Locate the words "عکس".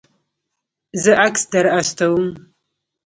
1.25-1.43